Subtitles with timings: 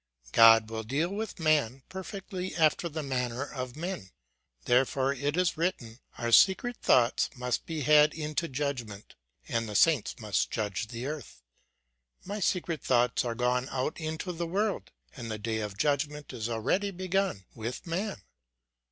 [0.31, 4.09] God will deal with man, perfectly after the manner of men;
[4.65, 9.13] therefore it is written, our secret thoughts must be had into judgment;
[9.47, 11.43] and the saints must judge the earth.
[12.25, 16.49] My secret thoughts are gone out into the world; and the clay of judgment is
[16.49, 18.23] already begun with man.